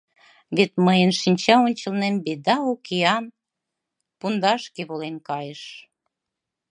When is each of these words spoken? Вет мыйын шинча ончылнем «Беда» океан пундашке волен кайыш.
Вет 0.55 0.71
мыйын 0.85 1.11
шинча 1.21 1.55
ончылнем 1.65 2.15
«Беда» 2.25 2.57
океан 2.71 3.25
пундашке 4.19 4.81
волен 4.89 5.15
кайыш. 5.27 5.63